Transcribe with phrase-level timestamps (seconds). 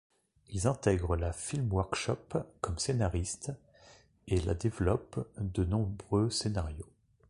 [0.49, 2.15] Ils intègrent la Film Workshop
[2.59, 3.51] comme scénaristes,
[4.27, 6.91] et Là développent de nombreux de scénarios.